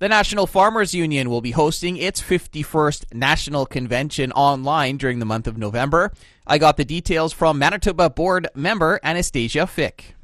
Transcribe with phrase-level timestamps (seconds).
[0.00, 5.46] The National Farmers Union will be hosting its 51st National Convention online during the month
[5.46, 6.10] of November.
[6.46, 10.14] I got the details from Manitoba Board member Anastasia Fick.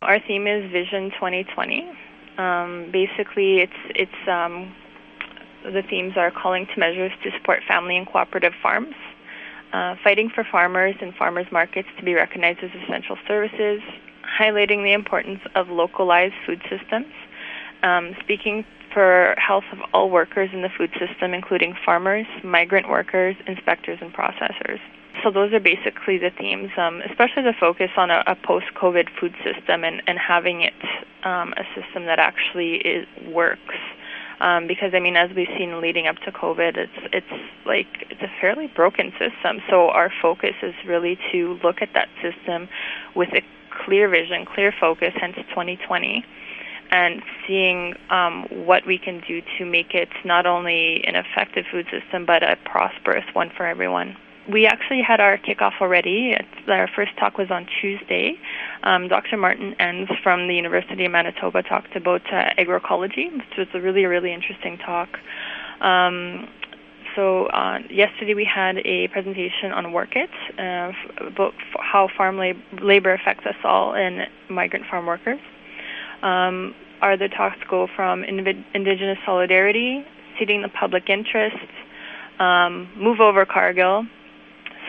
[0.00, 1.86] Our theme is Vision 2020.
[2.38, 4.74] Um, basically, it's it's um,
[5.64, 8.94] the themes are calling to measures to support family and cooperative farms,
[9.74, 13.82] uh, fighting for farmers and farmers markets to be recognized as essential services,
[14.40, 17.12] highlighting the importance of localized food systems,
[17.82, 23.36] um, speaking for health of all workers in the food system, including farmers, migrant workers,
[23.46, 24.78] inspectors, and processors.
[25.22, 29.34] So those are basically the themes, um, especially the focus on a, a post-COVID food
[29.44, 30.74] system and, and having it
[31.24, 33.76] um, a system that actually is, works.
[34.40, 38.20] Um, because I mean, as we've seen leading up to COVID, it's it's like it's
[38.20, 39.62] a fairly broken system.
[39.70, 42.68] So our focus is really to look at that system
[43.14, 43.42] with a
[43.84, 46.24] clear vision, clear focus, hence 2020
[46.90, 51.86] and seeing um, what we can do to make it not only an effective food
[51.90, 54.16] system but a prosperous one for everyone.
[54.48, 56.30] We actually had our kickoff already.
[56.30, 58.38] It's, our first talk was on Tuesday.
[58.84, 59.36] Um, Dr.
[59.36, 64.04] Martin Entz from the University of Manitoba talked about uh, agroecology, which was a really,
[64.04, 65.18] really interesting talk.
[65.80, 66.48] Um,
[67.16, 70.92] so uh, yesterday we had a presentation on Work It, uh,
[71.26, 75.40] about how farm lab- labor affects us all and migrant farm workers.
[76.22, 80.04] Um, the talks go from Indigenous solidarity,
[80.38, 81.56] seating the public interest,
[82.38, 84.06] um, move over Cargill.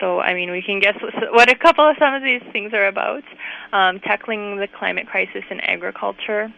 [0.00, 0.96] So, I mean, we can guess
[1.32, 3.24] what a couple of some of these things are about.
[3.72, 6.52] Um, tackling the climate crisis in agriculture,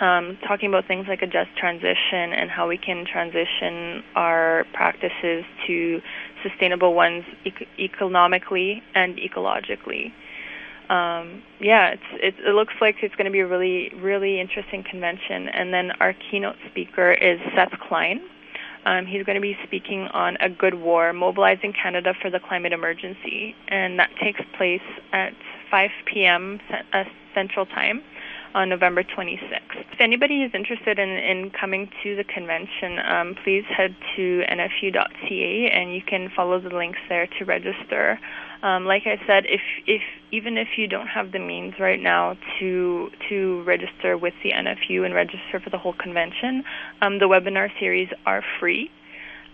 [0.00, 5.44] um, talking about things like a just transition and how we can transition our practices
[5.66, 6.00] to
[6.42, 7.24] sustainable ones
[7.78, 10.12] economically and ecologically
[10.88, 14.82] um, yeah, it's, it, it looks like it's going to be a really, really interesting
[14.82, 15.48] convention.
[15.48, 18.20] And then our keynote speaker is Seth Klein.
[18.86, 22.72] Um, he's going to be speaking on a good war, mobilizing Canada for the climate
[22.72, 24.80] emergency, and that takes place
[25.12, 25.32] at
[25.70, 26.58] 5 p.m.
[26.92, 28.02] Uh, Central Time
[28.54, 29.84] on November 26th.
[29.92, 35.70] If anybody is interested in, in coming to the convention, um, please head to nfu.ca
[35.70, 38.18] and you can follow the links there to register.
[38.62, 40.02] Um, like I said, if if
[40.32, 45.04] even if you don't have the means right now to to register with the NFU
[45.04, 46.64] and register for the whole convention,
[47.00, 48.90] um, the webinar series are free,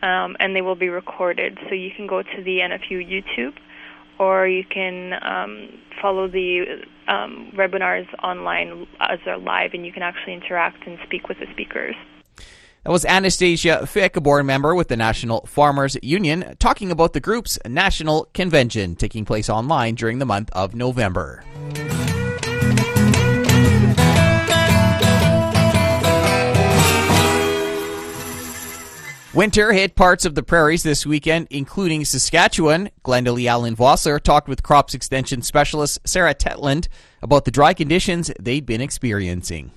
[0.02, 1.58] um, and they will be recorded.
[1.68, 3.54] So you can go to the NFU YouTube,
[4.18, 5.68] or you can um,
[6.00, 11.28] follow the um, webinars online as they're live, and you can actually interact and speak
[11.28, 11.94] with the speakers.
[12.84, 17.20] That was Anastasia Fick, a board member with the National Farmers Union, talking about the
[17.20, 21.42] group's national convention taking place online during the month of November.
[29.32, 32.90] Winter hit parts of the prairies this weekend, including Saskatchewan.
[33.02, 36.88] Glendalee Allen Vossler talked with crops extension specialist Sarah Tetland
[37.22, 39.72] about the dry conditions they'd been experiencing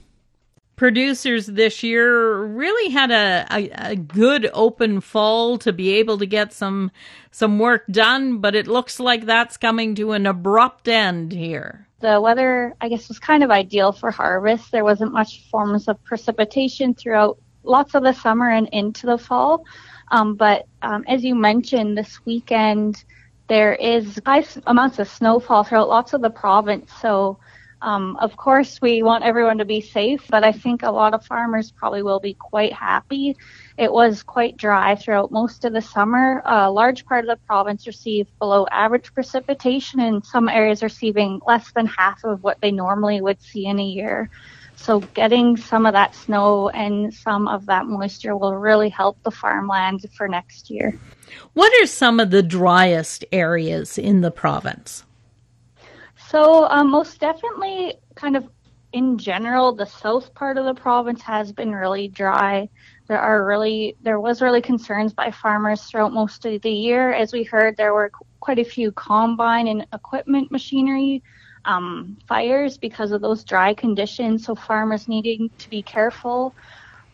[0.78, 6.26] producers this year really had a, a, a, good open fall to be able to
[6.26, 6.92] get some
[7.32, 11.88] some work done, but it looks like that's coming to an abrupt end here.
[12.00, 14.72] The weather, I guess, was kind of ideal for harvest.
[14.72, 19.66] There wasn't much forms of precipitation throughout lots of the summer and into the fall.
[20.12, 23.04] Um, but um, as you mentioned, this weekend
[23.48, 26.92] there is high amounts of snowfall throughout lots of the province.
[27.02, 27.40] So
[27.82, 31.26] um, of course, we want everyone to be safe, but I think a lot of
[31.26, 33.36] farmers probably will be quite happy.
[33.78, 36.42] It was quite dry throughout most of the summer.
[36.46, 41.72] A large part of the province received below average precipitation, and some areas receiving less
[41.74, 44.30] than half of what they normally would see in a year.
[44.76, 49.32] So getting some of that snow and some of that moisture will really help the
[49.32, 50.98] farmland for next year.
[51.54, 55.04] What are some of the driest areas in the province?
[56.28, 58.50] So, um, most definitely, kind of
[58.92, 62.70] in general, the south part of the province has been really dry.
[63.08, 67.14] There are really, there was really concerns by farmers throughout most of the year.
[67.14, 71.24] As we heard, there were quite a few combine and equipment machinery
[71.66, 74.46] um, fires because of those dry conditions.
[74.46, 76.54] So farmers needing to be careful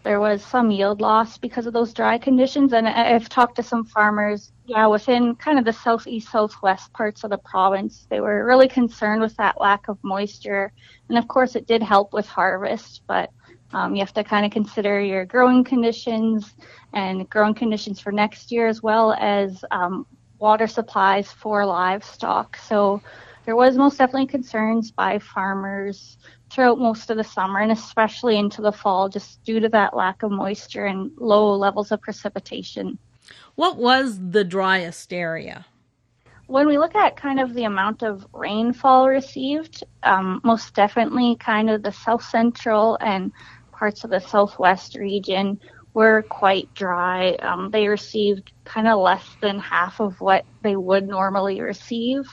[0.04, 2.74] there was some yield loss because of those dry conditions.
[2.74, 7.30] And I've talked to some farmers, yeah, within kind of the southeast, southwest parts of
[7.30, 8.06] the province.
[8.10, 10.74] They were really concerned with that lack of moisture.
[11.10, 13.30] And of course, it did help with harvest, but
[13.72, 16.54] um, you have to kind of consider your growing conditions
[16.94, 20.06] and growing conditions for next year, as well as um,
[20.38, 22.58] water supplies for livestock.
[22.58, 23.02] So
[23.46, 26.18] there was most definitely concerns by farmers
[26.50, 30.24] throughout most of the summer and especially into the fall just due to that lack
[30.24, 32.98] of moisture and low levels of precipitation.
[33.56, 35.66] What was the driest area?
[36.48, 41.70] When we look at kind of the amount of rainfall received, um, most definitely kind
[41.70, 43.32] of the south central and
[43.72, 45.60] parts of the southwest region
[45.94, 47.34] were quite dry.
[47.36, 52.26] Um, they received kind of less than half of what they would normally receive.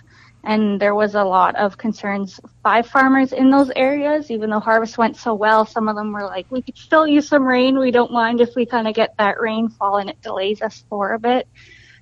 [0.42, 4.96] And there was a lot of concerns by farmers in those areas, even though harvest
[4.96, 5.66] went so well.
[5.66, 7.78] Some of them were like, we could still use some rain.
[7.78, 11.12] We don't mind if we kind of get that rainfall and it delays us for
[11.12, 11.46] a bit.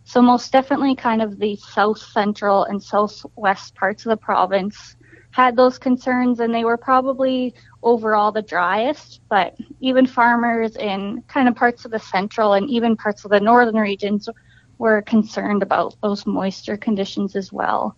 [0.04, 4.96] So most definitely kind of the south central and southwest parts of the province
[5.32, 11.48] had those concerns and they were probably overall the driest, but even farmers in kind
[11.48, 14.28] of parts of the central and even parts of the northern regions
[14.78, 17.96] were concerned about those moisture conditions as well.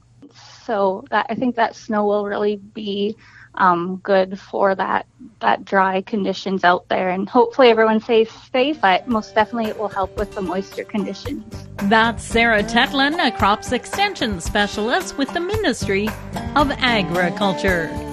[0.65, 3.17] So that, I think that snow will really be
[3.55, 5.07] um, good for that
[5.41, 8.81] that dry conditions out there, and hopefully everyone stays safe.
[8.81, 11.67] But most definitely, it will help with the moisture conditions.
[11.85, 16.09] That's Sarah Tetland, a crops extension specialist with the Ministry
[16.55, 18.10] of Agriculture.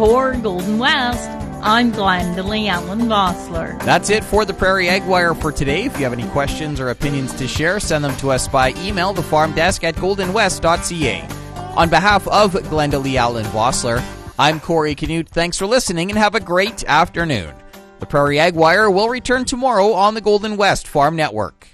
[0.00, 1.28] For Golden West,
[1.62, 3.78] I'm Glendalee Allen Vossler.
[3.84, 5.84] That's it for the Prairie Ag Wire for today.
[5.84, 9.12] If you have any questions or opinions to share, send them to us by email,
[9.12, 11.28] the farm desk at goldenwest.ca.
[11.76, 14.02] On behalf of Glendalee Allen Vossler,
[14.38, 15.28] I'm Corey Canute.
[15.28, 17.54] Thanks for listening and have a great afternoon.
[17.98, 21.68] The Prairie Ag Wire will return tomorrow on the Golden West Farm Network.